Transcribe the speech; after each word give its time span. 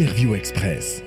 interview 0.00 0.34
express 0.34 1.02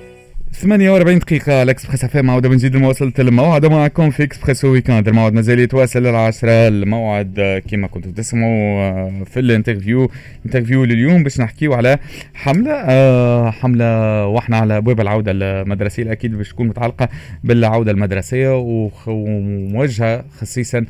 48 0.54 1.18
دقيقة 1.18 1.62
Express 1.62 2.04
FM 2.04 2.26
من 2.26 2.56
جديد 2.56 2.82
وصلت 2.82 3.20
الموعد 3.20 3.66
معكم 3.66 4.10
في 4.10 4.22
Expresso 4.22 4.68
Weekend 4.72 5.08
الموعد 5.08 5.32
مازال 5.32 5.58
يتواصل 5.58 6.02
للعشرة 6.02 6.68
الموعد 6.68 7.62
كما 7.70 7.86
كنتم 7.86 8.12
تسمعوا 8.12 8.80
آه، 8.80 9.24
في 9.24 9.40
ال 9.40 9.47
interview 9.47 10.10
interview 10.46 10.84
لليوم. 10.84 11.22
باش 11.22 11.40
نحكيو 11.40 11.74
على 11.74 11.98
حملة 12.34 12.72
آه، 12.72 13.50
حملة 13.50 14.26
وإحنا 14.26 14.56
على 14.56 14.76
أبواب 14.76 15.00
العودة 15.00 15.32
المدرسية. 15.34 16.12
أكيد 16.12 16.36
باش 16.36 16.48
تكون 16.48 16.66
متعلقة 16.66 17.08
بالعودة 17.44 17.90
المدرسية 17.90 18.58
وموجهة 19.06 20.24
خصيصا 20.40 20.86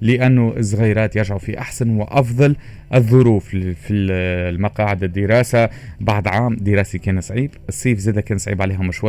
لأنه 0.00 0.54
الصغيرات 0.56 1.16
يرجعوا 1.16 1.38
في 1.38 1.58
أحسن 1.58 1.90
وأفضل 1.90 2.56
الظروف 2.94 3.48
في 3.48 3.92
المقاعد 3.92 5.04
الدراسة. 5.04 5.68
بعد 6.00 6.28
عام 6.28 6.56
دراسي 6.56 6.98
كان 6.98 7.20
صعيب 7.20 7.50
الصيف 7.68 7.98
زاد 7.98 8.18
كان 8.18 8.38
صعيب 8.38 8.62
عليهم 8.62 8.92
شوية. 8.92 9.07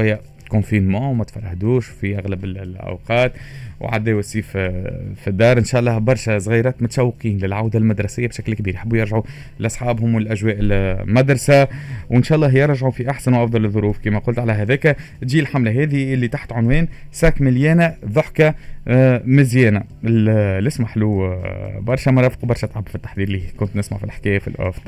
كونفينمون 0.50 1.02
وما 1.02 1.24
تفرهدوش 1.24 1.88
في 1.88 2.18
أغلب 2.18 2.46
الأوقات. 2.46 3.34
وعدى 3.80 4.12
الصيف 4.12 4.52
في 4.52 5.28
الدار. 5.28 5.58
إن 5.58 5.64
شاء 5.64 5.80
الله 5.80 5.98
برشا 5.98 6.40
صغيرات 6.40 6.82
متشوقين 6.82 7.38
للعودة 7.38 7.80
المدرسية 7.80 8.28
بشكل 8.28 8.54
كبير. 8.54 8.74
يحبوا 8.74 8.98
يرجعوا 8.98 9.24
لأصحابهم 9.60 10.16
والأجواء 10.16 10.56
المدرسة 10.60 11.68
وإن 12.10 12.24
شاء 12.24 12.36
الله 12.36 12.58
يرجعوا 12.58 12.92
في 12.92 13.10
أحسن 13.10 13.34
وأفضل 13.34 13.66
الظروف. 13.66 14.00
كما 14.00 14.20
قلت 14.20 14.40
على 14.40 14.52
هذاك 14.52 14.98
تجي 15.22 15.40
الحمله 15.40 15.84
هذه 15.84 16.14
اللي 16.14 16.28
تحت 16.28 16.52
عنوان 16.54 16.88
ساك 17.12 17.42
مليانة 17.42 17.96
ضحكة 18.06 18.56
آه، 18.88 19.22
مزيانة. 19.26 19.84
الاسم 20.04 20.86
حلو 20.86 21.26
آه، 21.26 21.80
برشا 21.80 22.10
مرافق 22.12 22.46
برشا 22.46 22.68
تعب 22.68 22.88
في 22.88 22.96
التحضير 22.96 23.28
اللي 23.28 23.42
كنت 23.58 23.76
نسمع 23.76 23.98
في 23.98 24.04
الحكاية 24.04 24.40
في 24.40 24.48
ال 24.48 24.56
off 24.56 24.80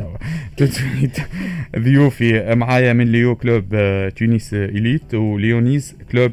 ضيوفي 1.78 2.56
معايا 2.56 2.94
من 2.94 3.12
Leo 3.12 3.36
Club 3.36 3.66
آه، 3.74 4.10
تونس 4.10 4.54
Elite 4.54 5.16
و 5.16 5.29
Lions 5.29 5.96
Club. 6.12 6.32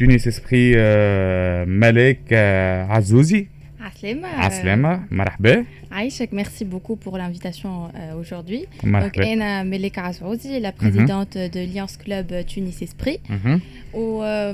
Tunis 0.00 0.26
Esprit 0.26 0.72
euh, 0.76 1.66
مالك 1.66 2.32
euh, 2.32 2.86
عزوزي. 2.88 3.48
عسلامة. 3.84 4.28
عسلامة، 4.40 5.00
مرحبا. 5.10 5.56
عيشك، 5.90 6.32
merci 6.32 6.64
beaucoup 6.64 6.96
pour 6.96 7.18
l'invitation 7.18 7.88
euh, 7.88 8.18
aujourd'hui. 8.18 8.64
Donc, 8.82 9.18
أنا 9.18 9.62
مالك 9.62 10.06
عزوزي، 10.06 10.58
la 10.58 10.70
mhm. 10.70 10.74
présidente 10.74 11.36
de 11.36 11.54
Lions 11.54 11.98
Club 11.98 12.32
Tunis 12.46 12.80
Esprit. 12.80 13.20
Mm 13.28 13.36
-hmm. 13.36 13.60
Ou, 13.92 14.22
euh, 14.22 14.52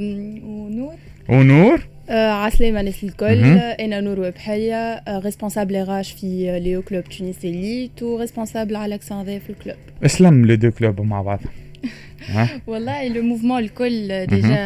Nour. 0.78 0.94
Ou 1.28 1.44
Nour. 1.44 1.78
Euh, 2.10 2.46
Aslema 2.46 2.82
Neslkol, 2.82 3.38
Ena 3.78 3.98
mhm. 4.00 4.04
Nour 4.04 4.18
Webhaya, 4.26 5.00
responsable 5.28 5.74
RH 5.76 6.10
fi 6.18 6.30
Léo 6.64 6.82
Club 6.82 7.04
Tunis 7.08 7.38
Elite 7.44 8.02
ou 8.02 8.16
responsable 8.16 8.74
à 8.74 8.88
l'accent 8.88 9.22
le 9.22 9.54
club. 9.62 9.78
Les 10.48 10.56
deux 10.56 10.72
clubs, 10.72 11.00
ma 11.04 11.22
بعض 12.34 12.48
Voilà, 12.66 13.04
et 13.04 13.08
le 13.08 13.22
mouvement, 13.22 13.58
le 13.60 13.68
col, 13.68 13.96
déjà, 14.36 14.62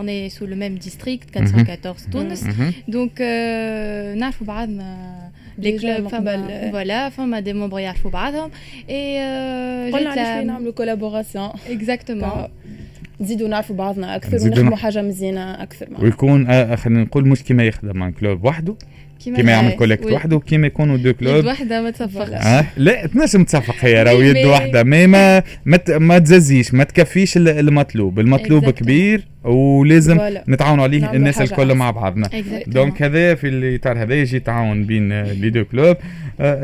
on 0.00 0.06
est 0.06 0.28
sous 0.28 0.46
le 0.46 0.56
même 0.56 0.76
district, 0.78 1.30
414 1.30 2.08
Tunis. 2.10 2.44
Donc, 2.88 3.20
نعرفوا 4.18 4.46
بعضنا 4.46 5.30
les 5.58 5.76
clubs 5.78 6.08
فما 6.08 6.70
voilà 6.72 7.10
فما 7.10 7.40
des 7.40 7.52
membres 7.52 7.78
يعرفوا 7.78 8.10
بعضهم 8.10 8.50
et 8.88 9.18
قلنا 9.94 10.10
علاش 10.10 10.44
نعملوا 10.46 10.72
collaboration 10.72 11.48
exactement. 11.48 12.48
نزيدوا 13.20 13.48
نعرفوا 13.48 13.76
بعضنا 13.76 14.16
أكثر 14.16 14.46
ونخدموا 14.46 14.76
حاجة 14.76 15.02
مزيانه 15.02 15.62
أكثر 15.62 15.86
ويكون 15.98 16.76
خلينا 16.76 17.02
نقول 17.02 17.28
مش 17.28 17.42
كيما 17.42 17.64
يخدم 17.64 18.10
club 18.10 18.44
وحده 18.44 18.74
كيما 19.20 19.52
يعمل 19.52 19.70
collecte 19.70 20.06
وحده 20.06 20.36
وكيما 20.36 20.66
يكونوا 20.66 20.96
deux 20.96 21.14
clubs. 21.14 21.36
يد 21.36 21.46
وحدة 21.46 21.82
ما 21.82 21.90
تصفقش 21.90 22.46
أه؟ 22.46 22.66
لا 22.76 23.06
تنجم 23.06 23.44
تصفق 23.44 23.74
هي 23.80 24.02
راهو 24.02 24.20
يد 24.20 24.46
وحدة. 24.46 24.82
mais 24.82 25.06
ما 25.06 25.42
ما 25.88 26.18
تززيش 26.18 26.74
ما 26.74 26.84
تكفيش 26.84 27.36
المطلوب. 27.36 28.20
المطلوب 28.20 28.70
كبير. 28.70 29.33
ولازم 29.44 30.20
نتعاونوا 30.48 30.84
عليه 30.84 31.12
الناس 31.12 31.40
الكل 31.40 31.74
مع 31.74 31.90
بعضنا. 31.90 32.30
donc 32.66 33.02
هذا 33.02 33.34
في 33.34 33.48
الإطار 33.48 34.02
هذا 34.02 34.14
يجي 34.14 34.40
تعاون 34.40 34.84
بين 34.84 35.22
les 35.22 35.50
deux 35.50 35.64
clubs. 35.64 35.96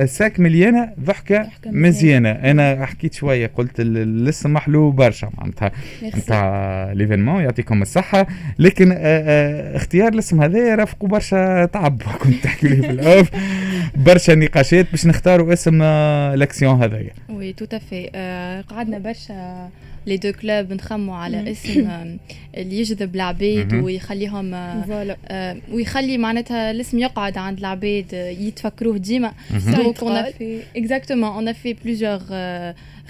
sac 0.04 0.40
مليانة 0.40 0.92
ضحكة 1.00 1.48
مزيانة. 1.66 2.30
أنا 2.30 2.86
حكيت 2.86 3.14
شوية 3.14 3.50
قلت 3.56 3.80
الاسم 3.80 4.52
محلو 4.52 4.90
برشا 4.90 5.30
معناتها. 5.38 5.72
نتاع 6.16 6.92
l'événement 6.92 7.42
يعطيكم 7.42 7.82
الصحة. 7.82 8.26
لكن 8.58 8.92
اختيار 8.92 10.12
الاسم 10.12 10.42
هذا 10.42 10.74
رافقوا 10.74 11.08
برشا 11.08 11.64
تعب. 11.64 12.02
كنت 12.22 12.34
تحكي 12.44 12.68
لي 12.68 12.76
في 12.76 12.90
ال 12.90 12.98
off. 12.98 13.30
برشا 13.96 14.32
نقاشات 14.32 14.90
باش 14.90 15.06
نختاروا 15.06 15.52
اسم 15.52 15.82
لأكسيون 16.34 16.82
هذايا. 16.82 17.10
oui 17.28 17.52
tout 17.52 17.66
à 17.72 17.79
fait 17.79 18.06
قعدنا 18.68 18.98
برشا 18.98 19.68
les 20.06 20.16
deux 20.16 20.32
clubs 20.32 20.72
نخموا 20.72 21.16
على 21.16 21.50
اسم 21.50 21.80
اللي 22.56 22.78
يجذب 22.80 23.14
العباد 23.14 23.74
ويخليهم 23.74 24.54
آه 24.54 25.56
ويخلي 25.72 26.18
معناتها 26.18 26.70
الاسم 26.70 26.98
يقعد 26.98 27.38
عند 27.38 27.58
العباد 27.58 28.12
يتفكروه 28.40 28.98
ديما. 28.98 29.32
donc 29.50 30.02
on 30.02 30.24
exactement 30.76 31.30
on 31.30 31.52
fait 31.52 31.72
plusieurs 31.72 32.20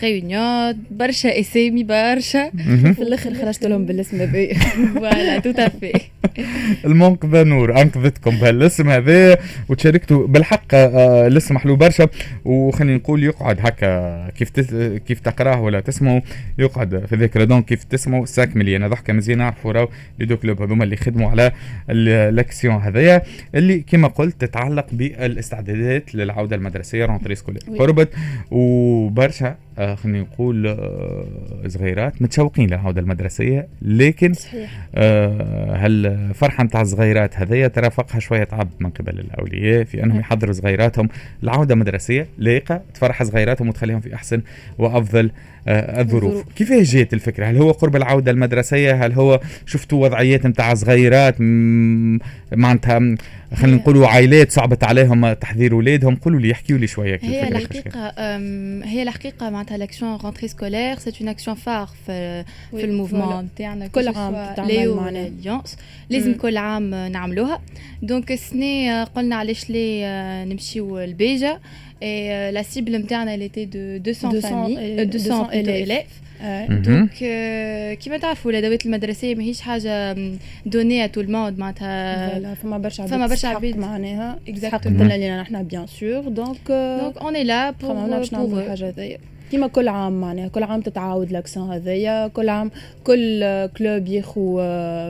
réunions 0.03 0.79
برشا 0.91 1.41
اسامي 1.41 1.85
برشا 1.85 2.51
في 2.95 3.03
الآخر 3.03 3.35
خرجت 3.35 3.65
لهم 3.65 3.87
بالاسم 3.87 4.21
هذا. 4.21 4.55
voilà 4.95 5.39
tout 5.39 5.51
à 5.51 5.59
fait 5.59 5.93
المنقذة 6.85 7.43
نور 7.43 7.81
أنقذتكم 7.83 8.31
بهالاسم 8.31 8.91
هذا 8.91 9.39
وتشاركتوا 9.69 10.27
بالحق 10.27 10.75
الاسم 10.75 11.59
حلو 11.59 11.77
برشا. 11.77 12.09
وخلينا 12.45 12.97
نقول 12.97 13.25
يقعد 13.25 13.59
هكا 13.61 14.29
كيف 14.31 14.51
كيف 15.07 15.21
تقراه 15.21 15.61
ولا 15.61 15.81
تسمعوا 15.81 16.21
يقعد 16.59 17.07
في 17.07 17.17
ذاكرة 17.17 17.45
donc 17.45 17.65
كيف 17.65 17.85
تسمعوا 17.85 18.27
sac 18.27 18.57
مليانة 18.57 18.89
ضحكة 18.89 19.13
مزيانة 19.13 19.45
نعرفوا 19.45 19.73
راهو 19.73 19.89
les 20.19 20.27
deux 20.27 20.37
clubs 20.37 20.63
هذوما 20.63 20.85
اللي 20.85 20.97
خدموا 20.97 21.31
على 21.31 21.53
الاكسيون 21.91 22.75
هذايا 22.75 23.23
اللي 23.55 23.81
كما 23.81 24.09
قلت 24.09 24.41
تتعلق 24.41 24.87
بالإستعدادات 24.93 26.15
للعودة 26.15 26.57
المدرسية 26.57 27.05
rentrée 27.05 27.35
scolaire 27.35 27.63
قربت 27.79 28.09
وبرشا 28.51 29.57
آه 29.79 29.90
خلينا 29.95 30.21
نقول 30.21 30.67
آه 30.67 31.27
صغيرات 31.67 32.23
متشوقين 32.23 32.67
للعودة 32.67 33.01
المدرسية. 33.01 33.69
لكن 33.83 34.33
صحيح. 34.33 34.89
آه 34.95 35.77
هل 35.77 36.29
فرحة 36.35 36.65
نتاع 36.65 36.81
الصغيرات 36.81 37.37
هذيا 37.37 37.69
ترافقها 37.69 38.19
شوية 38.21 38.45
تعب 38.45 38.69
من 38.81 38.91
قبل 38.91 39.19
الأولياء 39.19 39.85
في 39.85 40.05
أنهم 40.05 40.21
يحضروا 40.21 40.53
صغيراتهم. 40.53 41.09
لعودة 41.43 41.75
مدرسية 41.75 42.27
لايقة 42.39 42.83
تفرح 42.95 43.23
صغيراتهم 43.23 43.69
وتخليهم 43.69 44.01
في 44.01 44.15
أحسن 44.15 44.43
وأفضل 44.79 45.31
آه 45.69 46.01
الظروف. 46.01 46.45
كيفاش 46.57 46.95
جات 46.95 47.15
الفكرة؟ 47.15 47.47
هل 47.47 47.57
هو 47.57 47.71
قرب 47.71 47.97
العودة 47.97 48.31
المدرسية؟ 48.31 49.07
هل 49.07 49.13
هو 49.13 49.41
شفتوا 49.67 50.05
وضعيات 50.05 50.47
نتاع 50.47 50.75
صغيرات؟ 50.75 51.35
معناتها 52.53 53.17
خلينا 53.55 53.77
نقولوا 53.77 54.07
عائلات 54.07 54.53
صعبت 54.53 54.85
عليهم 54.85 55.33
تحضير 55.33 55.73
اولادهم 55.73 56.17
قولوا 56.17 56.41
لي 56.41 56.53
احكيوا 56.53 56.79
لي 56.79 56.87
شوية 56.87 57.17
كيف 57.17 57.31
هي 57.31 57.49
الحقيقة 57.49 58.13
هي 58.85 59.03
الحقيقة 59.03 59.51
معناتها 59.51 59.77
l'action 59.77 60.17
rentrée 60.17 60.49
scolaire 60.49 60.99
c'est 60.99 61.13
une 61.21 61.29
action 61.29 61.57
phare 61.57 61.89
في 62.07 62.45
في 62.71 62.85
ال 62.85 62.91
mouvement 62.91 63.49
تاعنا 63.57 63.87
كل 63.87 64.09
عام 64.09 64.55
تعمل 64.57 64.95
معنا. 64.95 65.31
لازم 66.11 66.35
كل 66.35 66.57
عام 66.57 66.95
نعملوها. 66.95 67.61
donc 68.03 68.33
السنة 68.33 69.05
قلنا 69.05 69.37
علاش 69.37 69.71
ليه 69.71 70.45
نمشيو 70.45 71.01
لبيجا 71.01 71.59
et 72.03 72.53
la 72.55 72.63
cible 72.63 72.91
نتاعنا 72.91 73.37
elle 73.37 73.43
était 73.43 73.67
de 73.67 73.99
200 73.99 74.41
familles. 74.41 75.07
200 75.07 75.51
élèves. 75.51 76.30
donc 76.69 77.11
كيما 77.99 78.19
تعرفوا 78.19 78.51
الادوات 78.51 78.87
المدرسيه 78.87 79.35
ماهيش 79.35 79.61
حاجة 79.61 80.17
donnée 80.67 81.05
à 81.05 81.07
tout 81.07 81.21
le 81.21 81.31
monde 81.31 81.59
معناتها 81.59 82.55
فما 82.55 82.79
برشا 82.79 83.07
فما 83.07 83.27
برشا 83.27 83.49
عباد 83.49 83.77
معناها 83.77 84.39
exactement 84.49 85.09
لنا 85.09 85.41
نحن 85.41 85.63
bien 85.63 85.87
sûr 85.87 86.21
donc 86.29 86.69
donc 86.69 87.19
on 87.19 87.37
est 87.37 87.45
là 87.45 87.71
pour 87.71 87.95
باش 87.95 88.33
نعملوا 88.33 88.61
الحاجة 88.63 88.89
هذيا 88.89 89.19
كيما 89.51 89.67
كل 89.67 89.89
عام 89.89 90.21
معناها 90.21 90.49
كل 90.49 90.63
عام 90.63 90.81
تتعاود 90.81 91.33
l'action 91.33 91.71
هذايا 91.73 92.29
كل 92.29 92.49
عام 92.49 92.71
كل 93.05 93.45
club 93.77 94.09
ياخو 94.09 94.57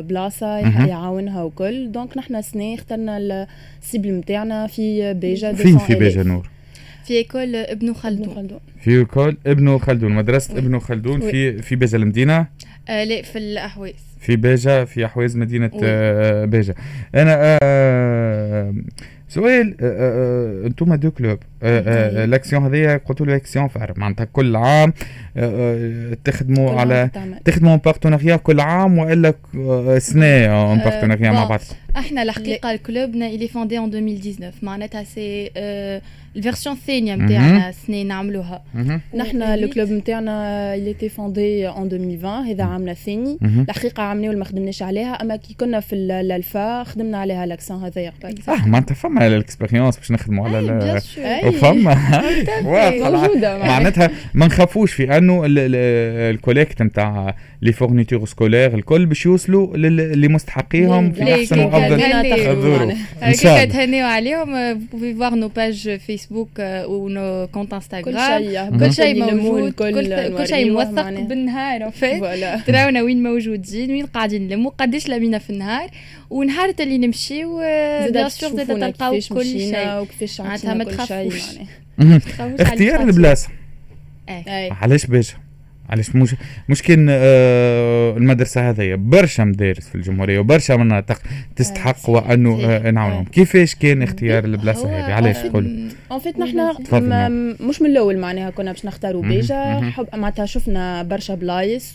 بلاصه 0.03 0.59
يعاونها 0.87 1.43
وكل 1.43 1.93
donc 1.93 2.19
نحن 2.19 2.43
سنه 2.43 2.75
اخترنا 2.75 3.47
ال 3.83 3.88
cible 3.88 4.13
نتاعنا 4.13 4.67
في 4.67 5.15
بيجا 5.15 5.53
فين 5.53 5.79
في 5.79 5.95
بيجا 5.95 6.23
نور 6.23 6.49
في 7.11 7.17
école 7.17 7.57
ابن 7.57 7.93
خلدون 7.95 8.61
في 8.81 8.91
école 8.99 9.37
ابن 9.47 9.79
خلدون 9.79 10.13
مدرسة 10.13 10.59
ابن 10.59 10.79
خلدون 10.79 11.21
في 11.21 11.63
في 11.63 11.77
بيجا 11.77 11.99
المدينة؟ 11.99 12.47
آه 12.89 13.05
لا 13.05 13.23
في 13.23 13.39
الأحواز. 13.39 13.93
في 14.21 14.37
بيجا 14.37 14.85
في 14.85 15.05
أحواز 15.05 15.37
مدينة 15.37 15.71
آه 15.83 16.45
بيجا. 16.45 16.75
أنا 17.15 17.59
آه 17.63 18.75
سؤال 19.29 19.75
أنتم 20.67 20.95
deux 20.95 21.11
clubs 21.11 21.39
ال 21.63 21.77
action 21.77 22.65
هذيا 22.65 22.97
قلت 22.97 23.21
له 23.21 23.37
action 23.37 23.69
phare 23.69 23.93
معناتها 23.97 24.25
كل 24.25 24.57
عام 24.57 24.93
تخدموا 26.25 26.81
على 26.81 27.11
تخدموا 27.45 27.77
partenariat 27.77 28.37
كل 28.37 28.61
عام 28.61 28.99
وإلا 28.99 29.35
سنه 29.99 30.47
en 30.47 30.79
partenariat 30.79 31.31
مع 31.31 31.45
بعض. 31.45 31.61
إحنا 31.97 32.23
الحقيقة 32.23 32.71
ال 32.73 32.82
club 32.82 33.18
نا 33.18 33.27
اللي 33.27 33.49
fondé 33.49 33.79
en 33.79 33.85
2019 33.85 34.55
معناتها 34.63 35.05
c'est 35.05 35.51
ال 36.37 36.42
version 36.42 36.77
الثانية 36.77 37.15
نتاعنا 37.15 37.73
سنين 37.73 38.09
نعملوها. 38.09 38.63
نحن 39.15 39.43
ال 39.43 39.52
club 39.52 39.91
نتاعنا 39.91 40.75
اللي 40.75 40.95
était 40.95 41.09
fondé 41.09 41.69
en 41.69 41.87
2020 41.87 42.47
هذا 42.47 42.65
عامنا 42.65 42.93
الثاني. 42.93 43.39
الحقيقة 43.43 44.03
عملنا 44.03 44.37
ما 44.37 44.45
خدمناش 44.45 44.83
عليها 44.83 45.13
أما 45.23 45.37
كي 45.37 45.55
كنا 45.55 45.81
في 45.81 45.95
الألفا 45.95 46.85
خدمنا 46.85 47.19
عليها 47.19 47.45
الاكسون 47.45 47.85
هذايا 47.85 48.13
قبل 48.23 48.35
آه 48.49 48.67
معناتها 48.69 48.95
فما 48.95 49.27
ال 49.27 49.33
expérience 49.33 49.97
باش 49.97 50.13
نخدموا 50.13 50.49
على 50.49 51.01
وفما 51.61 53.11
موجودة 53.11 53.59
معناتها 53.59 54.11
ما 54.35 54.47
نخافوش 54.47 54.93
في 54.93 55.17
انه 55.19 55.43
ال 55.47 55.62
collecte 55.62 56.83
نتاع 56.83 57.35
les 57.63 57.73
fournitures 57.73 58.27
scolaires 58.27 58.75
الكل 58.75 59.07
باش 59.07 59.27
يوصلوا 59.27 59.75
اللي 59.77 60.29
مستحقيهم 60.29 61.13
في 61.13 61.35
أحسن 61.35 61.59
وأفضل. 61.59 62.03
الظروف 62.03 62.93
إن 63.23 63.35
شاء 63.35 63.53
الله. 63.53 63.65
تهنيو 63.65 64.07
عليهم. 64.07 64.75
vous 64.93 65.15
pouvez 65.15 65.27
voir 65.27 65.35
nos 65.35 65.49
pages 65.49 65.99
Facebook 66.07 66.49
et 66.87 67.09
nos 67.09 67.47
comptes 67.53 67.73
Instagram 67.75 68.79
كل 68.79 68.93
شيء 68.93 69.35
موجود 69.35 69.73
كل 69.73 70.47
شيء 70.49 70.73
موثق 70.73 71.21
بالنهار 71.21 71.91
تراونا 72.67 73.03
وين 73.03 73.23
موجودين 73.23 73.91
وين 73.91 74.07
قاعدين. 74.07 74.49
نلموا 74.49 74.71
قداش 74.79 75.09
لمينا 75.09 75.39
في 75.39 75.51
النهار. 75.51 75.89
ونهار 76.31 76.73
اللي 76.81 76.99
نمشيو 76.99 77.59
bien 78.13 78.29
sûr 78.29 78.51
زاد 78.57 78.67
تلقاو 78.67 79.19
كل 79.29 79.45
شيء. 79.45 80.45
معناتها 80.45 80.75
ما 80.75 80.85
تخافوش. 80.95 81.43
اختيار 82.61 83.03
البلاصة. 83.03 83.49
علاش 84.71 85.07
باش؟ 85.07 85.35
علاش 85.91 86.15
مش 86.17 86.35
مش 86.69 86.83
كان 86.83 87.07
آه 87.11 88.17
المدرسة 88.17 88.71
هذيا 88.71 88.97
برشا 88.97 89.43
مدارس 89.43 89.89
في 89.89 89.95
الجمهورية 89.95 90.39
وبرشا 90.39 90.73
مناطق 90.73 91.19
تستحق 91.57 92.11
وانه 92.11 92.65
آه 92.65 92.91
نعاونهم. 92.91 93.25
كيفاش 93.25 93.75
كان 93.75 94.03
اختيار 94.03 94.45
البلاصة 94.45 94.89
هذه؟ 94.89 95.13
علاش 95.13 95.37
كل 95.53 95.89
en 96.13 96.21
fait 96.21 96.39
نحن 96.39 96.59
مش 97.69 97.83
من 97.83 97.91
الأول 97.91 98.19
معناها 98.19 98.51
كنا 98.51 98.73
باش 98.73 98.85
نختاروا. 98.85 99.23
بيجا 99.23 99.93
معناتها 100.15 100.47
شفنا 100.47 101.03
برشا 101.03 101.35
بلايص 101.35 101.95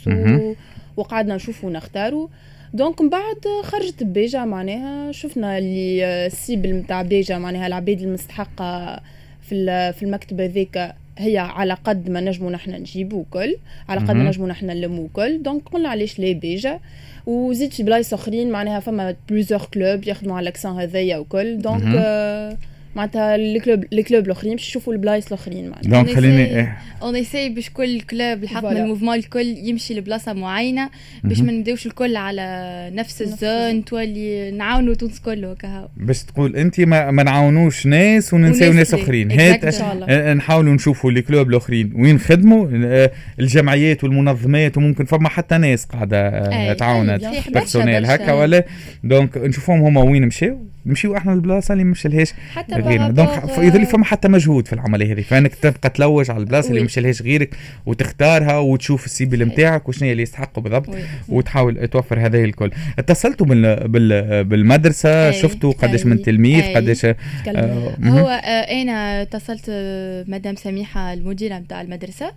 وقعدنا 0.97 1.35
نشوفوا 1.35 1.69
ونختاروا. 1.69 2.27
donc 2.75 3.01
من 3.01 3.09
بعد 3.09 3.63
خرجت 3.63 4.03
بيجا 4.03 4.45
معناها 4.45 5.11
شفنا 5.11 5.57
اللي 5.57 6.05
ال 6.25 6.33
cible 6.33 6.73
نتاع 6.73 7.01
بيجا 7.01 7.37
معناها 7.37 7.67
العباد 7.67 8.01
المستحقة 8.01 8.99
في 9.41 9.93
في 9.93 10.03
المكتب 10.03 10.41
هذاك 10.41 10.95
هي 11.17 11.37
على 11.37 11.73
قد 11.73 12.09
ما 12.09 12.21
نجمو 12.21 12.49
نحن 12.49 12.71
نجيبو 12.71 13.23
كل 13.31 13.57
على 13.89 13.99
قد 13.99 14.11
ما 14.11 14.23
نجمو 14.23 14.47
نحن 14.47 14.65
نلمو 14.65 15.07
كل. 15.13 15.43
donc 15.43 15.69
قلنا 15.69 15.89
علاش 15.89 16.19
ليه 16.19 16.35
بيجا. 16.35 16.79
وزيد 17.25 17.71
في 17.71 17.83
بلايص 17.83 18.13
آخرين 18.13 18.51
معناها 18.51 18.79
فما 18.79 19.15
plusieurs 19.29 19.61
clubs 19.73 20.07
يخدموا 20.07 20.35
على 20.37 20.43
الاكسان 20.43 20.79
هذايا 20.79 21.17
وكل. 21.17 21.57
donc 21.57 21.83
آه 21.97 22.57
معناتها 22.95 23.35
ال 23.35 23.43
clubs 23.43 23.83
ال 23.93 23.99
clubs 23.99 24.25
الآخرين 24.25 24.55
باش 24.55 24.69
يشوفوا 24.69 24.93
البلايص 24.93 25.27
الآخرين 25.27 25.69
معناتها. 25.69 25.89
donc 25.89 26.15
خليني 26.15 26.67
on 27.01 27.15
essaye 27.15 27.49
باش 27.49 27.69
كل 27.69 28.01
club 28.01 28.43
الحق 28.43 28.65
من 28.65 28.77
ال 28.77 28.81
mouvement 28.81 29.15
الكل 29.15 29.55
يمشي 29.57 29.93
لبلاصة 29.93 30.33
معينة 30.33 30.89
باش 31.23 31.39
ما 31.39 31.51
نبداوش 31.51 31.85
الكل 31.85 32.15
على 32.15 32.91
نفس 32.93 33.21
ال 33.21 33.34
zone 33.34 33.85
تولي 33.85 34.51
نعاونوا 34.51 34.93
تونس 34.93 35.19
كل 35.19 35.45
هكا. 35.45 35.89
باش 35.97 36.23
تقول 36.23 36.55
انت 36.55 36.79
ما, 36.79 37.11
ما 37.11 37.23
نعاونوش 37.23 37.85
ناس 37.85 38.33
وننساو 38.33 38.73
ناس 38.73 38.93
آخرين. 38.93 39.31
هات 39.31 39.65
نحاولوا 40.37 40.73
نشوفوا 40.73 41.11
ال 41.11 41.18
clubs 41.18 41.49
الآخرين. 41.49 41.91
وين 41.95 42.19
خدموا 42.19 42.67
الجمعيات 43.39 44.03
والمنظمات 44.03 44.77
وممكن 44.77 45.05
فما 45.05 45.29
حتى 45.29 45.57
ناس 45.57 45.85
قاعدة 45.85 46.73
تعاون 46.73 47.17
personnel 47.53 48.05
هكا 48.05 48.33
ولا؟ 48.33 48.65
donc 49.03 49.37
نشوفوهم 49.37 49.81
هما 49.81 50.01
وين 50.01 50.27
مشاو. 50.27 50.65
نمشيو 50.85 51.17
أحنا 51.17 51.33
البلاصه 51.33 51.73
اللي 51.73 51.83
مش 51.83 52.07
لهاش 52.07 52.33
حتى 52.53 52.75
غيرنا 52.87 53.11
donc 53.11 53.43
يظل 53.57 53.85
فما 53.85 54.05
حتى 54.05 54.27
مجهود 54.27 54.67
في 54.67 54.73
العملية 54.73 55.13
هذه 55.13 55.21
فأنك 55.21 55.55
تبقى 55.55 55.89
تلوج 55.89 56.31
على 56.31 56.39
البلاصه 56.39 56.69
اللي 56.69 56.83
مش 56.83 56.99
لهاش 56.99 57.21
غيرك 57.21 57.55
وتختارها 57.85 58.57
وتشوف 58.57 59.05
ال 59.05 59.25
CP 59.25 59.37
نتاعك 59.37 59.89
وشنو 59.89 60.11
اللي 60.11 60.23
يستحقه 60.23 60.61
بالضبط 60.61 60.89
وتحاول 61.29 61.87
توفر 61.87 62.25
هذه 62.25 62.43
الكل. 62.43 62.71
اتصلتوا 62.99 63.45
بال... 63.45 63.87
بال... 63.87 64.43
بالمدرسة 64.43 65.31
شفتوا 65.31 65.71
قداش 65.73 66.05
من 66.05 66.21
تلميذ 66.21 66.75
قداش 66.75 67.05
آه 67.05 67.15
هو 68.03 68.27
آه 68.27 68.81
أنا 68.81 69.21
اتصلت 69.21 69.63
مدام 70.27 70.55
سميحة 70.55 71.13
المديرة 71.13 71.55
نتاع 71.57 71.81
المدرسة 71.81 72.31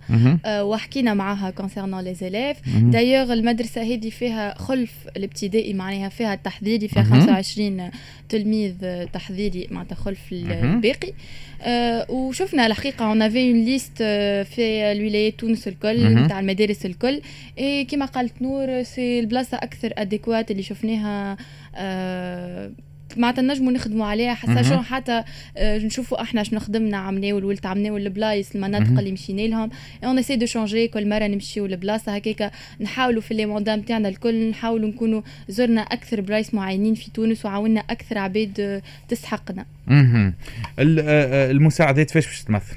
آه 0.45 0.63
وحكينا 0.63 1.13
معاها 1.13 1.49
concernant 1.51 2.03
les 2.03 2.13
élèves 2.13 2.57
d'ailleurs 2.77 3.33
المدرسة 3.33 3.81
هذه 3.81 4.09
فيها 4.09 4.53
خلف 4.57 4.91
الابتدائي 5.17 5.73
معناها 5.73 6.09
فيها 6.09 6.33
التحضيري 6.33 6.87
فيها 6.87 7.03
25 7.03 7.89
تلميذ 8.29 8.73
تحضيري 9.13 9.67
معناتها 9.71 9.95
خلف 9.95 10.19
الباقي. 10.43 11.13
آه 11.61 12.11
وشفنا 12.11 12.65
الحقيقة 12.67 13.05
on 13.05 13.21
avait 13.21 13.51
une 13.51 13.65
liste 13.65 13.97
في 14.55 14.91
الولايات 14.91 15.39
تونس 15.39 15.67
الكل 15.67 16.13
نتاع 16.15 16.39
المدارس 16.39 16.85
الكل. 16.85 17.21
اي 17.59 17.85
كما 17.85 18.05
قالت 18.05 18.41
نور 18.41 18.83
c'est 18.83 19.19
البلاصة 19.19 19.57
أكثر 19.57 19.93
adéquate 19.97 20.51
اللي 20.51 20.63
شفناها 20.63 21.37
آه 21.75 22.71
معناتها 23.17 23.41
نجموا 23.41 23.71
نخدموا 23.71 24.05
عليها 24.05 24.33
حتى 24.33 24.63
حتى 24.63 25.23
آه 25.57 25.77
نشوفوا 25.77 26.21
إحنا 26.21 26.43
شنو 26.43 26.59
خدمنا 26.59 26.97
عملناه 26.97 27.33
والولد 27.33 27.65
عملناه 27.65 27.97
البلايص 27.97 28.55
المناطق 28.55 28.99
اللي 28.99 29.11
مشينا 29.11 29.41
لهم 29.41 29.69
on 30.03 30.19
essaye 30.19 30.35
de 30.35 30.45
changer 30.45 30.87
كل 30.87 31.09
مرة 31.09 31.27
نمشيو 31.27 31.65
لبلاصه 31.65 32.15
هكاك 32.15 32.51
نحاولوا 32.81 33.21
في 33.21 33.33
les 33.33 33.45
mandats 33.45 33.75
نتاعنا 33.75 34.09
الكل 34.09 34.49
نحاولوا 34.49 34.89
نكونوا 34.89 35.21
زرنا 35.49 35.81
أكثر 35.81 36.21
بلايص 36.21 36.53
معينين 36.53 36.93
في 36.93 37.11
تونس 37.11 37.45
وعاونا 37.45 37.79
أكثر 37.79 38.17
عباد 38.17 38.81
تستحقنا. 39.09 39.65
أها 39.89 40.33
المساعدات 41.51 42.11
فاش 42.11 42.25
باش 42.25 42.43
تمثل؟ 42.43 42.75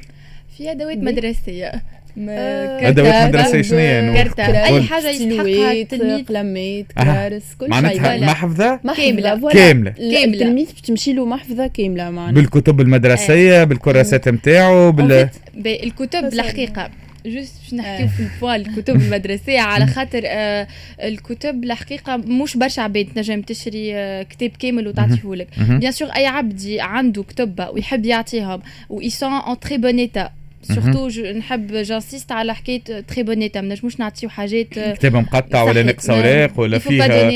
في 0.57 0.71
أدوات 0.71 0.99
مدرسية. 0.99 1.83
ادوات 2.19 3.29
مدرسيه 3.29 3.63
شنو 3.63 3.79
هي 3.79 4.25
أي 4.65 4.83
حاجة 4.83 5.11
يستحقها 5.11 5.73
التلميذ 5.73 6.25
قلمات 6.25 6.87
كرارس 6.93 7.43
كل 7.59 7.65
شيء. 7.65 7.71
معناتها 7.71 8.17
محفظة؟ 8.17 8.77
كاملة 8.97 9.51
كاملة. 9.51 9.91
كاملة. 9.91 9.95
التلميذ 10.25 10.67
باش 10.67 10.81
تمشي 10.81 11.13
له 11.13 11.27
محفظة 11.27 11.67
كاملة 11.67 12.11
معناتها 12.11 12.41
بالكتب 12.41 12.81
المدرسية 12.81 13.65
بالكراسات 13.65 14.29
نتاعو 14.29 14.93
بال 14.93 15.29
الكتب 15.67 16.25
الحقيقة. 16.25 16.91
juste 17.27 17.55
باش 17.63 17.75
نحكيو 17.75 18.09
في 18.09 18.21
ال 18.21 18.28
fois 18.28 18.57
الكتب 18.57 18.97
المدرسية. 18.97 19.61
على 19.73 19.87
خاطر 19.87 20.23
آه 20.25 20.67
الكتب 21.03 21.65
الحقيقة 21.65 22.17
مش 22.17 22.57
برشا 22.57 22.83
عباد. 22.83 23.07
تنجم 23.15 23.43
تشري 23.43 23.95
آه 23.95 24.23
كتاب 24.23 24.51
كامل 24.59 24.89
وتعطيه 24.89 25.35
لك 25.35 25.49
bien 25.59 25.93
sûr 25.93 26.09
أي 26.09 26.27
عبد 26.27 26.77
عنده 26.81 27.23
كتب 27.23 27.67
ويحب 27.73 28.07
يعطيهم 28.07 28.61
وسون 28.91 29.33
en 29.33 29.61
très 29.61 29.79
bon 29.79 29.99
état 29.99 30.31
surtout 30.63 31.09
نحب 31.33 31.73
j'insiste 31.73 32.33
على 32.33 32.55
حكايه 32.55 32.83
très 32.83 33.23
bon 33.23 33.43
état 33.43 33.61
ما 33.61 33.75
نجموش 33.75 34.01
نعطيو 34.01 34.29
حاجات 34.29 34.67
كتاب 34.69 35.17
مقطع 35.17 35.63
ولا 35.63 35.83
نقص 35.83 36.11
أوراق 36.11 36.61
ولا 36.61 36.79
فيها 36.79 37.29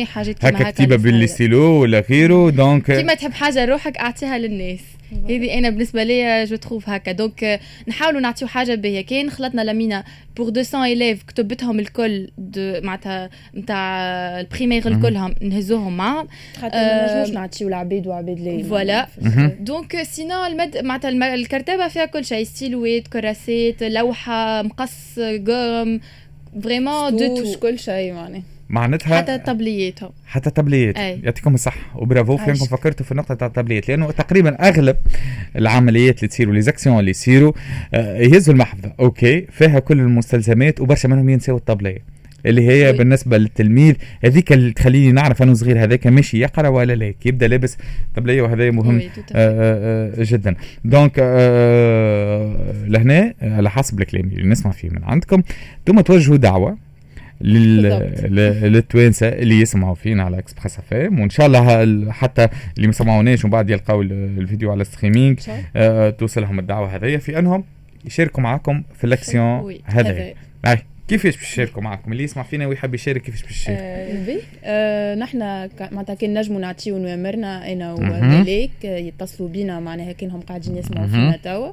هكا 0.42 0.70
كتيبة 0.70 0.96
بالستيلو 0.96 1.62
ولا 1.62 2.04
غيره. 2.10 2.50
دونك 2.50 2.96
كيما 2.96 3.14
تحب 3.14 3.32
حاجة 3.32 3.64
روحك 3.64 3.96
أعطيها 3.96 4.38
للناس. 4.38 4.80
هذه 5.12 5.58
أنا 5.58 5.70
بالنسبة 5.70 6.02
ليا 6.02 6.44
جو 6.44 6.56
تروف 6.56 6.88
هكا. 6.88 7.12
دونك 7.12 7.60
نحاولوا 7.88 8.20
نعطيو 8.20 8.48
حاجة 8.48 8.74
باهيه 8.74 9.00
كاين 9.00 9.30
خلطنا 9.30 9.62
لمينا. 9.62 10.04
بور 10.36 10.46
200 10.46 10.84
اليف 10.84 11.22
كتبتهم 11.22 11.80
الكل 11.80 12.30
معناتها 12.58 13.30
نتاع 13.54 14.00
البريمير 14.40 14.88
الكلهم 14.88 15.34
نهزوهم 15.42 15.96
معاهم 15.96 16.28
خاطر 16.60 16.76
ما 16.76 17.12
نجموش 17.12 17.34
نعطيو 17.34 17.68
العباد 17.68 18.06
وعباد 18.06 18.40
لي 18.40 18.62
فوالا. 18.62 19.08
دونك 19.60 20.02
سينو 20.02 20.44
المد 20.44 20.78
معناتها 20.78 21.34
الكرتبه 21.34 21.88
فيها 21.88 22.04
كل 22.06 22.24
شيء. 22.24 22.44
ستيلوات 22.44 23.08
كراسات 23.08 23.82
لوحة 23.82 24.62
مقص 24.62 25.18
قرم 25.18 26.00
vraiment 26.62 27.16
de 27.16 27.36
tout 27.36 27.58
كل 27.58 27.78
شيء 27.78 28.12
معناها 28.12 28.42
معناتها 28.68 29.16
حتى 29.18 29.34
الطابليات 29.34 29.98
حتى 30.26 30.48
الطابليات 30.48 30.96
يعطيكم 30.96 31.54
الصحة. 31.54 31.80
وبرافو 31.94 32.36
في 32.36 32.50
انكم 32.50 32.64
فكرتوا 32.66 33.06
في 33.06 33.12
النقطة 33.12 33.34
تاع 33.34 33.46
الطابليات 33.46 33.88
لأنه 33.88 34.10
تقريبا 34.10 34.68
أغلب 34.68 34.96
العمليات 35.56 36.18
اللي 36.18 36.28
تصيروا 36.28 36.54
les 36.54 36.60
actions 36.60 36.98
اللي 36.98 37.10
يصيروا 37.10 37.52
آه 37.94 38.16
يهزوا 38.18 38.54
المحفظة 38.54 38.92
okay؟ 39.00 39.46
فيها 39.50 39.78
كل 39.78 40.00
المستلزمات 40.00 40.80
وبرشا 40.80 41.08
منهم 41.08 41.28
ينساو 41.28 41.56
الطابلية 41.56 42.16
اللي 42.46 42.68
هي 42.68 42.86
oui. 42.90 42.92
بالنسبة 42.92 43.38
للتلميذ 43.38 43.94
هذيك 44.24 44.52
اللي 44.52 44.72
تخليني 44.72 45.12
نعرف 45.12 45.42
انه 45.42 45.54
صغير 45.54 45.82
هذاك 45.82 46.06
ماشي 46.06 46.40
يقرأ 46.40 46.68
ولا 46.68 46.92
لا. 46.92 47.14
يبدأ 47.24 47.48
لابس 47.48 47.78
طبليه 48.16 48.42
وهذا 48.42 48.70
مهم 48.70 48.98
آه 48.98 49.10
آه 49.34 50.12
جدا. 50.18 50.54
donc 50.84 51.18
لهنا 52.86 53.34
على 53.42 53.70
حسب 53.70 54.00
الكلام 54.00 54.24
اللي 54.24 54.48
نسمع 54.48 54.72
فيه 54.72 54.90
من 54.90 55.04
عندكم 55.04 55.42
ثم 55.86 56.00
توجهوا 56.00 56.36
دعوة. 56.36 56.85
لل... 57.40 57.82
للتوانسة 58.72 59.28
اللي 59.28 59.60
يسمعوا 59.60 59.94
فينا 59.94 60.22
على 60.22 60.38
اكسبريس 60.38 60.78
اف 60.78 60.92
ام 60.94 61.20
وإن 61.20 61.30
شاء 61.30 61.46
الله 61.46 62.12
حتى 62.12 62.48
اللي 62.76 62.86
ما 62.86 62.92
سمعوناش 62.92 63.44
ومن 63.44 63.52
بعد 63.52 63.70
يلقاو 63.70 64.02
الفيديو 64.02 64.70
على 64.70 64.84
streaming 64.84 65.40
آه 65.76 66.10
توصلهم 66.10 66.58
الدعوة 66.58 66.96
هذه 66.96 67.16
في 67.16 67.38
أنهم 67.38 67.64
يشاركوا 68.04 68.42
معكم 68.42 68.82
في 68.94 69.04
الأكسيون 69.04 69.78
هذه 69.84 70.34
كيفاش 71.08 71.36
باش 71.36 71.52
يشاركوا 71.52 71.82
معكم 71.82 72.12
اللي 72.12 72.24
يسمع 72.24 72.42
فينا 72.42 72.66
ويحب 72.66 72.94
يشارك 72.94 73.22
كيفاش 73.22 73.42
باش 73.42 73.50
يشارك؟ 73.50 73.78
آه 73.78 74.38
آه 74.64 75.14
نحن 75.14 75.38
معناتها 75.92 76.14
كان 76.14 76.38
نجموا 76.38 76.60
نعطيو 76.60 76.98
نوامرنا 76.98 77.72
أنا 77.72 77.92
وملاك 77.92 78.84
يتصلوا 78.84 79.48
بينا 79.48 79.80
معناها 79.80 80.12
كانهم 80.12 80.40
قاعدين 80.40 80.76
يسمعوا 80.76 81.06
فينا 81.06 81.38
توا 81.44 81.72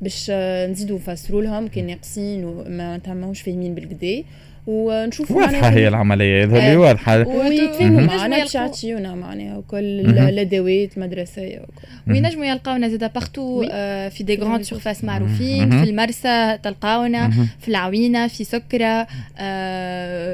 باش 0.00 0.30
نزيدوا 0.70 0.98
نفسروا 0.98 1.42
لهم 1.42 1.68
كان 1.68 1.86
ناقصين 1.86 2.44
وما 2.44 3.00
ماهوش 3.06 3.40
فاهمين 3.40 3.74
بالكدا 3.74 4.24
ونشوفوا 4.70 5.36
واضحة 5.42 5.68
هي 5.68 5.88
العملية 5.88 6.44
هذا 6.44 6.58
اللي 6.58 6.76
واضحة. 6.76 7.28
ويتفاهموا 7.28 8.00
معنا 8.00 8.38
باش 8.38 8.54
يعطيونا 8.54 9.14
معناها 9.14 9.56
وكل 9.56 10.00
الادوات 10.28 10.96
المدرسيه 10.96 11.62
وينجموا 12.08 12.44
يلقاونا 12.44 12.88
زاده 12.88 13.06
partout 13.06 13.62
في 14.10 14.22
des 14.24 14.36
grandes 14.36 14.62
surfaces 14.62 15.04
معروفين 15.04 15.70
في 15.84 15.90
المرسى 15.90 16.58
تلقاونا 16.62 17.30
في 17.60 17.68
العوينة 17.68 18.28
في 18.28 18.44
سكرة 18.44 19.06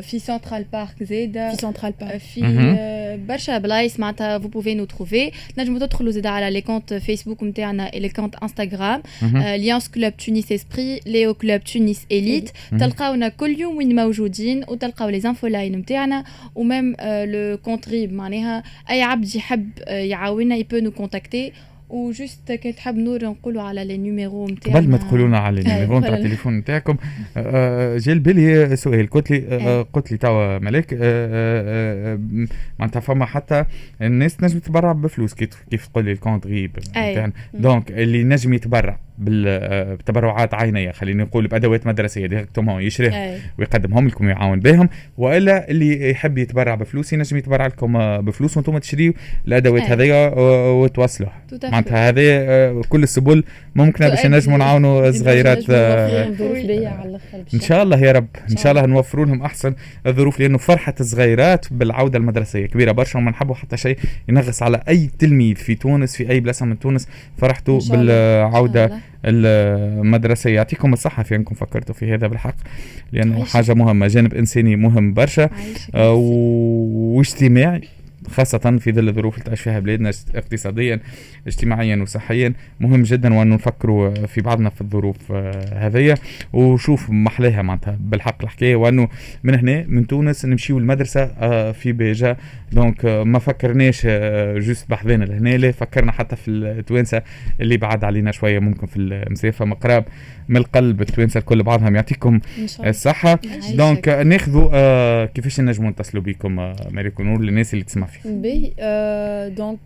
في 0.00 0.18
سنترال 0.18 0.64
بارك 0.72 1.02
زاده 1.02 1.50
في 1.50 1.56
سنترال 1.56 1.92
بارك 2.00 2.16
في 2.18 2.40
برشا 3.28 3.58
بلايص 3.58 4.00
معناتها 4.00 4.38
vous 4.38 4.48
pouvez 4.48 4.74
nous 4.74 4.84
trouver 4.84 5.30
تنجموا 5.56 5.78
تدخلوا 5.78 6.12
زاده 6.12 6.30
على 6.30 6.50
les 6.50 6.60
comptes 6.60 6.94
Facebook 6.94 7.42
نتاعنا 7.42 7.90
les 7.94 8.08
comptes 8.08 8.34
Instagram 8.42 9.02
Lions 9.34 9.88
Club 9.88 10.16
Tunis 10.16 10.52
Esprit 10.52 11.00
Leo 11.06 11.34
Club 11.34 11.64
Tunis 11.64 12.06
Elite 12.12 12.50
تلقاونا 12.80 13.28
كل 13.28 13.60
يوم 13.60 13.76
وين 13.76 13.96
موجود 13.96 14.25
موجودين 14.26 14.64
وتلقاو 14.68 15.08
les 15.08 15.20
infolines 15.20 15.76
نتاعنا 15.76 16.24
و 16.54 16.63
même 16.63 16.96
le 17.02 17.58
compte 17.58 17.94
RIB 17.94 18.12
معناها 18.12 18.62
أي 18.90 19.02
عبد 19.02 19.36
يحب 19.36 19.70
يعاوننا 19.88 20.56
il 20.56 20.63
peut 20.63 20.76
nous 20.76 20.90
contacter 20.90 21.52
و 21.88 21.99
juste 21.99 22.52
كي 22.52 22.72
تحب 22.72 22.96
نور 22.96 23.24
نقولوا 23.24 23.62
على 23.62 23.84
les 23.84 23.96
numéros 23.98 24.46
نتاعنا 24.48 24.78
قبل 24.78 24.88
ما 24.88 24.96
تقولوا 24.96 25.28
لنا 25.28 25.38
على 25.38 25.60
ال 25.60 25.66
numéro 25.66 25.98
نتاع 25.98 26.14
التليفون 26.14 26.58
نتاعكم 26.58 26.96
جا 27.96 28.14
بالي 28.14 28.76
سؤال. 28.76 29.10
قلت 29.10 29.30
لي 29.30 29.86
قلت 29.92 30.12
لي 30.12 30.18
توا 30.18 30.58
ملاك 30.58 30.94
معناتها 32.78 33.00
فما 33.00 33.26
حتى 33.26 33.64
الناس 34.02 34.36
تنجم 34.36 34.58
تتبرع 34.58 34.92
بفلوس. 34.92 35.34
كيف 35.34 35.86
تقول 35.86 36.04
لي 36.04 36.12
ال 36.12 36.17
compte 36.17 36.46
RIB 36.46 36.78
نتاعنا؟ 36.90 37.32
donc 37.54 37.90
اللي 37.90 38.24
نجم 38.24 38.54
يتبرع. 38.54 39.05
بالتبرعات 39.18 40.54
عينية 40.54 40.90
خلينا 40.90 41.24
نقول 41.24 41.46
بأدوات 41.46 41.86
مدرسية. 41.86 42.26
directement 42.26 42.82
يشريها 42.82 43.38
ويقدمهم 43.58 44.08
لكم 44.08 44.26
ويعاون 44.26 44.60
بهم. 44.60 44.88
وإلا 45.16 45.70
اللي 45.70 46.10
يحب 46.10 46.38
يتبرع 46.38 46.74
بفلوس 46.74 47.12
ينجم 47.12 47.36
يتبرع 47.36 47.66
لكم 47.66 48.20
بفلوس 48.20 48.56
وأنتم 48.56 48.78
تشريوا 48.78 49.12
الأدوات 49.48 49.82
هذيا 49.82 50.32
وتوصلوها 50.70 51.32
معناتها 51.64 52.08
هذه 52.08 52.82
كل 52.88 53.02
السبل 53.02 53.44
ممكن 53.74 54.08
باش 54.08 54.26
نجموا 54.26 54.58
نعاونوا 54.58 55.10
صغيرات 55.10 55.70
إن 57.54 57.60
شاء 57.60 57.82
الله 57.82 57.98
يا 57.98 58.12
رب. 58.12 58.26
إن 58.50 58.56
شاء 58.56 58.72
الله 58.72 58.86
نوفروا 58.86 59.26
لهم 59.26 59.42
أحسن 59.42 59.74
الظروف 60.06 60.40
لأنه 60.40 60.58
فرحة 60.58 60.94
الصغيرات 61.00 61.66
بالعودة 61.70 62.18
المدرسية 62.18 62.66
كبيرة. 62.66 62.92
برشا 62.92 63.18
وما 63.18 63.30
نحبوا 63.30 63.54
حتى 63.54 63.76
شيء 63.76 63.98
ينغص 64.28 64.62
على 64.62 64.80
أي 64.88 65.10
تلميذ 65.18 65.56
في 65.56 65.74
تونس 65.74 66.16
في 66.16 66.30
أي 66.30 66.40
بلاصه 66.40 66.66
من 66.66 66.78
تونس 66.78 67.08
فرحته 67.38 67.80
بالعودة. 67.90 69.05
المدرسيه 69.24 70.54
يعطيكم 70.54 70.92
الصحة 70.92 71.22
في 71.22 71.34
أنكم 71.34 71.54
فكرتوا 71.54 71.94
في 71.94 72.14
هذا 72.14 72.26
بالحق 72.26 72.54
لأنه 73.12 73.44
حاجة 73.44 73.74
مهمة 73.74 74.06
جانب 74.06 74.34
إنساني 74.34 74.76
مهم 74.76 75.14
برشا. 75.14 75.50
آه 75.94 76.14
واجتماعي. 76.14 77.88
خاصة 78.30 78.78
في 78.80 78.92
ظل 78.92 79.08
الظروف 79.08 79.34
اللي 79.34 79.44
تعيش 79.44 79.60
فيها 79.60 79.78
بلادنا 79.78 80.10
اقتصاديا 80.34 81.00
اجتماعيا 81.46 81.96
وصحيا 81.96 82.52
مهم 82.80 83.02
جدا 83.02 83.34
وأن 83.34 83.48
نفكروا 83.48 84.26
في 84.26 84.40
بعضنا 84.40 84.70
في 84.70 84.80
الظروف 84.80 85.32
هذية. 85.72 86.14
وشوف 86.52 87.10
محلاها 87.10 87.62
معناتها 87.62 87.98
بالحق 88.00 88.42
الحكاية 88.42 88.76
وأنه 88.76 89.08
من 89.42 89.54
هنا 89.54 89.84
من 89.88 90.06
تونس 90.06 90.44
نمشيو 90.44 90.78
المدرسة 90.78 91.26
في 91.72 91.92
بيجا. 91.92 92.36
donc 92.72 93.04
ما 93.04 93.38
فكرناش 93.38 94.06
juste 94.66 94.90
بحذانا 94.90 95.24
لهنا. 95.24 95.56
لا 95.56 95.72
فكرنا 95.72 96.12
حتى 96.12 96.36
في 96.36 96.48
التوانسة 96.50 97.22
اللي 97.60 97.76
بعد 97.76 98.04
علينا 98.04 98.30
شوية 98.32 98.58
ممكن 98.58 98.86
في 98.86 98.96
المسافة 98.96 99.64
مقراب. 99.64 100.04
من 100.48 100.56
القلب 100.56 101.00
التوانسة 101.00 101.38
الكل 101.38 101.62
بعضهم 101.62 101.94
يعطيكم 101.94 102.40
الصحة. 102.86 103.38
donc 103.74 104.08
ناخذوا 104.08 105.24
كيفاش 105.24 105.60
نجموا 105.60 105.90
نتصلوا 105.90 106.22
بكم 106.22 106.74
ماريكو 106.90 107.22
نور 107.22 107.40
للناس 107.40 107.74
اللي 107.74 107.84
تسمع 107.84 108.06
فيه 108.06 108.15
باهي 108.24 108.72
دونك 109.56 109.78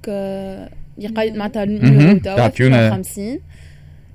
يقيد 0.98 1.36
معناتها 1.36 1.62
النيميرو 1.62 2.18
تاعو 2.18 2.50
50 2.90 3.38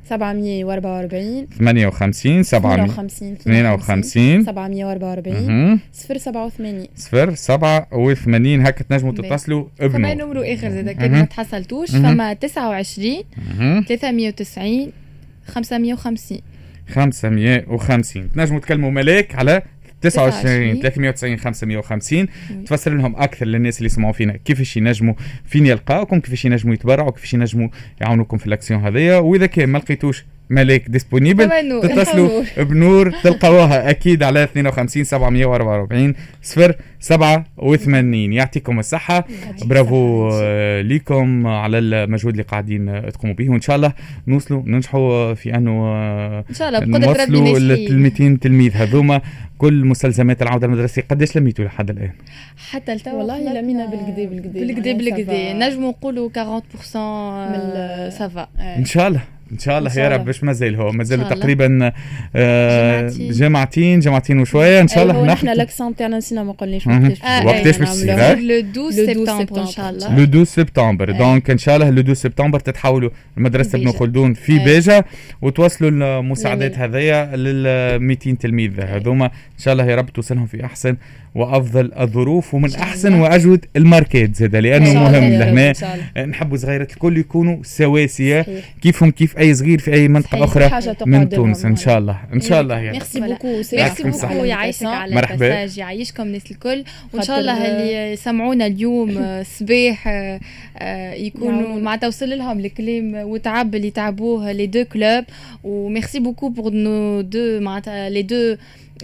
744 0.09 1.47
58 1.57 2.43
752 2.43 3.37
52 3.37 4.43
744 4.43 5.79
087 5.93 6.87
087 6.95 8.61
هكا 8.67 8.83
تنجموا 8.83 9.13
تتصلوا 9.13 9.65
ابنوا. 9.79 9.99
فما 9.99 10.13
نمرو 10.13 10.41
آخر 10.41 10.69
زاد 10.69 10.89
كان 10.89 11.11
ما 11.11 11.25
تحصلتوش 11.25 11.91
فما 11.91 12.33
29 12.33 13.23
390 13.87 14.91
550 15.47 16.39
550 16.87 18.31
تنجموا 18.31 18.59
تكلموا 18.59 18.91
ملاك 18.91 19.35
على 19.35 19.61
29 20.09 20.81
390 20.81 21.37
550 21.37 22.27
تفسر 22.65 22.93
لهم 22.93 23.15
أكثر 23.15 23.45
للناس 23.45 23.77
اللي 23.77 23.85
يسمعوا 23.85 24.13
فينا. 24.13 24.37
كيفاش 24.37 24.77
ينجموا 24.77 25.13
فين 25.45 25.65
يلقاوكم 25.65 26.19
كيفاش 26.19 26.45
ينجموا 26.45 26.73
يتبرعوا 26.73 27.11
كيفاش 27.11 27.33
ينجموا 27.33 27.69
يعاونوكم 28.01 28.37
في 28.37 28.47
الأكسيون 28.47 28.81
هذيا. 28.81 29.17
وإذا 29.17 29.45
كان 29.45 29.69
ما 29.69 29.77
لقيتوش 29.77 30.25
ملاك 30.49 30.89
disponible 30.89 31.49
تتصلوا 31.81 32.43
بنور 32.57 33.11
تلقاوها 33.23 33.89
أكيد 33.89 34.23
على 34.23 34.43
52 34.43 35.03
744 35.03 36.13
0 36.41 36.75
87 36.99 38.33
يعطيكم 38.33 38.79
الصحة. 38.79 39.27
برافو 39.65 40.29
ليكم 40.81 41.47
على 41.47 41.77
المجهود 41.77 42.33
اللي 42.33 42.43
قاعدين 42.43 43.11
تقوموا 43.11 43.35
به. 43.35 43.49
وإن 43.49 43.61
شاء 43.61 43.75
الله 43.75 43.93
نوصلوا 44.27 44.63
ننجحوا 44.65 45.33
في 45.33 45.55
أنه 45.55 45.71
إن 46.49 46.53
شاء 46.53 46.69
الله 46.69 46.99
نوصلوا 46.99 47.59
لل 47.59 47.99
200 47.99 48.39
تلميذ 48.41 48.71
هذوما. 48.75 49.21
كل 49.57 49.85
مستلزمات 49.85 50.41
العودة 50.41 50.67
المدرسية 50.67 51.01
قداش 51.01 51.37
لميتوا 51.37 51.65
لحد 51.65 51.89
الآن؟ 51.89 52.11
حتى 52.69 52.93
التو 52.93 53.17
والله 53.17 53.61
لمينا 53.61 53.85
بالكدا 53.85 54.25
بالكدا 54.25 54.59
بالكدا 54.59 54.93
بالكدا 54.93 55.53
نجموا 55.53 55.89
نقولوا 55.89 56.29
40% 56.29 56.95
من 57.51 57.61
ça 58.09 58.28
va 58.28 58.47
إن 58.59 58.85
شاء 58.85 59.07
الله. 59.07 59.21
إن 59.51 59.59
شاء 59.59 59.79
الله 59.79 59.99
يا 59.99 60.09
رب 60.09 60.25
باش 60.25 60.43
مازال 60.43 60.75
هو 60.75 60.91
مازال 60.91 61.29
تقريبا 61.29 61.91
آه 62.35 63.09
جمعتين. 63.17 63.99
جمعتين 63.99 64.39
وشوية. 64.39 64.81
إن 64.81 64.87
شاء 64.87 65.03
الله 65.03 65.25
نحن 65.25 65.49
الاكسون 65.49 65.95
تاعنا 65.95 66.17
نسينا 66.17 66.43
ما 66.43 66.51
قلناش 66.51 66.87
وقتاش 66.87 67.45
وقتاش 67.45 67.77
باش 67.77 67.89
تصير 67.89 68.39
le 68.39 68.59
12 68.59 69.05
سبتمبر 69.05 69.61
إن 69.61 69.67
شاء 69.67 69.89
الله. 69.89 70.15
le 70.17 70.23
12 70.23 70.43
septembre 70.43 71.11
donc 71.11 71.49
إن 71.49 71.57
شاء 71.57 71.75
الله 71.75 71.89
le 71.89 72.01
12 72.01 72.13
سبتمبر 72.21 72.59
تتحولوا 72.59 73.09
لمدرسة 73.37 73.77
ابن 73.77 73.91
خلدون 73.91 74.33
في 74.33 74.59
بيجا 74.59 75.03
وتوصلوا 75.41 75.89
المساعدات 75.89 76.77
هذيا 76.77 77.35
لل 77.35 77.99
200 77.99 78.31
تلميذ. 78.31 78.71
هذوما 78.81 79.25
إن 79.25 79.59
شاء 79.63 79.73
الله 79.73 79.85
يا 79.85 79.95
رب 79.95 80.09
توصلهم 80.09 80.45
في 80.45 80.65
أحسن 80.65 80.97
وأفضل 81.35 81.91
الظروف 81.99 82.53
ومن 82.53 82.75
أحسن 82.75 83.13
وأجود 83.13 83.65
الماركات 83.75 84.35
زاد 84.35 84.55
لأنه 84.55 84.93
مهم 84.93 85.23
لهنا 85.23 85.73
نحبوا 86.25 86.57
صغيرات 86.57 86.91
الكل 86.91 87.17
يكونوا 87.17 87.57
سواسية. 87.63 88.45
كيفهم 88.81 89.11
كيف 89.11 89.34
أي 89.37 89.53
صغير 89.55 89.79
في 89.79 89.93
أي 89.93 90.07
منطقة 90.07 90.43
أخرى 90.43 90.69
من 91.05 91.29
تونس 91.29 91.65
إن 91.65 91.75
شاء 91.75 91.97
الله 91.97 92.19
إن 92.33 92.41
شاء 92.41 92.61
الله 92.61 92.75
يعني. 92.75 92.91
merci 92.91 93.19
beaucoup 93.19 93.47
merci 93.47 94.03
beaucoup 94.03 94.43
يعيشك 94.43 94.85
على 94.85 95.19
ال 95.19 95.26
passage 95.27 95.77
يعيشكم 95.77 96.23
الناس 96.23 96.51
الكل. 96.51 96.83
وإن 97.13 97.23
شاء 97.23 97.39
الله 97.39 97.65
اللي 97.65 98.11
يسمعونا 98.13 98.65
اليوم 98.65 99.11
صباح 99.59 100.07
يكونوا 101.13 101.79
مع 101.79 101.95
توصل 101.95 102.29
لهم 102.29 102.59
الكلام 102.59 103.13
وتعب 103.15 103.75
اللي 103.75 103.91
تعبوه 103.91 104.51
les 104.51 104.67
deux 104.67 104.83
clubs 104.85 105.23
و 105.63 105.73
merci 105.73 106.19
beaucoup 106.19 106.49
pour 106.49 106.73
nos 106.73 107.21
deux 107.21 107.59
معناتها 107.59 108.09
les 108.09 108.21
deux 108.21 108.55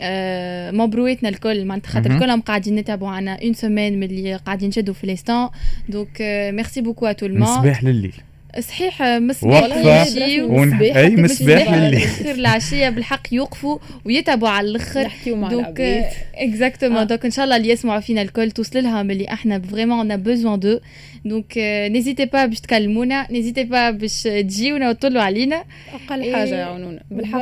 آه 0.01 0.71
membre 0.71 1.06
ويتنا 1.06 1.29
الكل. 1.29 1.65
معناتها 1.65 1.89
خاطر 1.89 2.19
كلهم 2.19 2.41
قاعدين 2.41 2.75
نتابعوا 2.75 3.11
عنا 3.11 3.43
une 3.43 3.53
semaine 3.53 3.99
من 3.99 4.03
اللي 4.03 4.35
قاعدين 4.35 4.69
نشدوا 4.69 4.93
في 4.93 5.07
les 5.07 5.21
stands 5.21 5.49
donc 5.89 6.21
آه 6.21 6.51
merci 6.51 6.81
beaucoup 6.81 7.05
à 7.05 7.11
tout 7.11 7.25
le 7.25 7.32
monde 7.32 7.47
صباح 7.47 7.83
لليل. 7.83 8.13
صحيح 8.59 9.01
مصباح 9.01 9.63
وقفة 9.63 10.43
ونح... 10.43 10.81
أي 10.81 11.17
مصباح 11.17 11.73
لليل 11.73 11.93
الآخر 11.93 12.31
العشية 12.31 12.89
بالحق 12.89 13.21
يوقفوا 13.31 13.77
ويتابعوا 14.05 14.53
على 14.53 14.67
الأخر. 14.67 15.11
donc 15.25 16.05
exactement 16.35 17.07
donc 17.07 17.25
ان 17.25 17.31
شاء 17.31 17.45
الله 17.45 17.55
اللي 17.55 17.69
يسمعوا 17.69 17.99
فينا 17.99 18.21
الكل 18.21 18.51
توصل 18.51 18.83
لهم 18.83 19.11
اللي 19.11 19.27
إحنا 19.27 19.59
vraiment 19.59 20.11
en 20.11 20.21
besoin 20.21 20.59
de 20.59 20.79
donc 21.25 21.53
n'hésitez 21.91 22.25
pas 22.25 22.45
باش 22.45 22.59
تكلمونا 22.59 23.31
n'hésitez 23.31 23.63
pas 23.63 23.89
باش 23.89 24.23
تجيونا 24.23 24.89
وتطلوا 24.89 25.21
علينا. 25.21 25.63
أقل 25.93 26.35
حاجة 26.35 26.55
يعاونونا 26.55 27.03
بالحق. 27.11 27.39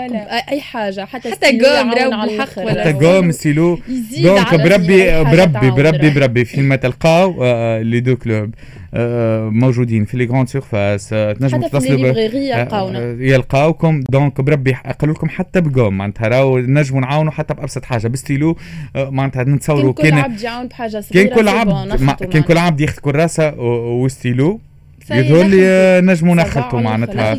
اي 0.52 0.62
حاجة 0.62 1.06
حتى 1.06 1.32
حتى 1.32 1.60
gomme 1.60 1.92
بالحق 1.92 2.60
ولا 2.60 2.84
حتى 2.84 3.06
gomme 3.06 3.32
stylo 3.32 3.80
donc 4.18 4.56
بربي 4.56 5.24
بربي 5.24 5.72
بربي 5.72 6.10
بربي 6.10 6.46
فين 6.46 6.64
ما 6.64 6.76
تلقاو 6.76 7.44
les 7.82 8.00
deux 8.00 8.16
clubs 8.16 8.54
موجودين 9.52 10.06
في 10.06 10.18
les 10.18 10.26
grandes 10.26 10.48
surfaces 10.48 11.10
تنجموا 11.10 11.68
تتصلوا 11.68 12.14
يلقاوكم. 13.20 14.04
donc 14.10 14.42
بربي 14.42 14.76
قالوا 15.00 15.16
لكم 15.16 15.30
حتى 15.30 15.62
ب 15.62 15.68
gomme 15.68 15.98
معناتها 15.98 16.28
راهو 16.28 16.58
نجموا 16.58 17.02
نعاونوا 17.02 17.32
حتى 17.32 17.54
بأبسط 17.54 17.86
حاجة. 17.86 18.08
بستيلو 18.08 18.58
معناتها 18.96 19.44
نتصوروا 19.44 19.94
كان 19.94 20.12
كل 20.12 20.20
عبد 20.20 20.42
يعاون 20.42 20.68
بحاجة 20.68 21.00
صغيرة 21.00 21.28
كان 21.28 21.36
كل 21.36 21.48
عبد 21.48 22.24
كان 22.26 22.42
كل 22.42 22.58
عبد 22.58 22.82
ياخذ 22.82 23.00
كراسة 23.00 23.60
وستيلو. 23.60 24.62
يقول 25.12 25.50
لي 25.52 26.02
نجموا 26.04 26.36
نخلطوا 26.36 26.80
معناتها. 26.80 27.38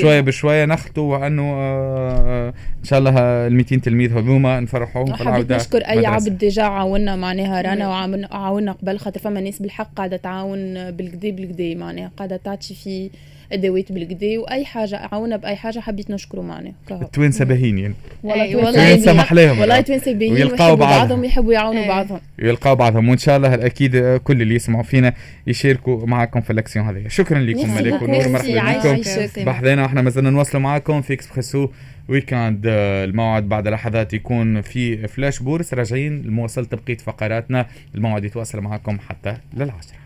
شوية 0.00 0.20
بشوية 0.20 0.64
نخلطوا 0.64 1.16
وأنه 1.16 1.42
آه، 1.42 2.48
إن 2.48 2.84
شاء 2.84 2.98
الله 2.98 3.12
ال 3.18 3.54
200 3.54 3.76
تلميذ 3.76 4.12
هذوما 4.18 4.60
نفرحوهم 4.60 5.14
في 5.16 5.22
العودة 5.22 5.56
نشكر 5.56 5.78
أي 5.78 6.06
عبد 6.06 6.38
déjà 6.38 6.62
عاونا 6.62 7.16
معناها 7.16 7.62
رانا 7.62 7.88
وعاونا 7.88 8.72
قبل 8.72 8.98
خاطر 8.98 9.20
فما 9.20 9.40
ناس 9.40 9.62
بالحق 9.62 9.94
قاعدة 9.96 10.16
تعاون 10.16 10.90
بالكدا 10.90 11.30
بالكدا 11.30 11.74
معناها. 11.74 12.10
قاعدة 12.16 12.36
تعطي 12.36 12.74
في 12.74 13.10
أدوات 13.52 13.92
بالكدا 13.92 14.38
وأي 14.38 14.64
حاجة 14.64 14.96
عاونا 15.12 15.36
بأي 15.36 15.56
حاجة 15.56 15.80
حبيت 15.80 16.10
نشكره 16.10 16.40
معنا 16.40 16.72
التوانسه 16.90 17.44
باهيين 17.44 17.78
يعني. 17.78 17.94
والله 18.24 18.44
التوانسه 18.44 19.12
محلاهم 19.12 19.58
والله 19.58 19.78
التوانسه 19.78 20.12
باهيين 20.12 20.34
ويلقاو 20.34 20.76
بعضهم. 20.76 21.24
يحبوا 21.24 21.52
يعاونوا 21.52 21.86
بعضهم. 21.88 22.20
يلقاو 22.38 22.76
بعضهم. 22.76 23.08
وإن 23.08 23.18
شاء 23.18 23.36
الله 23.36 23.54
أكيد 23.54 24.16
كل 24.24 24.42
اللي 24.42 24.54
يسمعوا 24.54 24.82
فينا 24.82 25.12
يشاركوا 25.46 26.06
معكم 26.06 26.40
في 26.40 26.52
الأكسيون 26.52 26.86
هذه. 26.86 27.06
شكرا 27.12 27.38
لكم 27.38 27.74
ملك 27.74 28.02
ونور 28.02 28.28
مرحبا 28.28 28.78
بكم. 28.78 29.44
بحذانا 29.44 29.82
وإحنا 29.82 30.02
مازلنا 30.02 30.30
نواصلوا 30.30 30.62
معكم 30.62 31.02
في 31.02 31.12
Expresso 31.12 31.68
Weekend. 32.08 32.62
الموعد 32.66 33.48
بعد 33.48 33.68
لحظات 33.68 34.14
يكون 34.14 34.60
في 34.60 35.08
Flash 35.08 35.42
Bourse. 35.42 35.74
راجعين 35.74 36.22
لمواصلة 36.22 36.66
بقية 36.72 36.96
فقراتنا. 36.96 37.66
الموعد 37.94 38.24
يتواصل 38.24 38.60
معكم 38.60 38.98
حتى 38.98 39.36
للعشرة 39.54 40.01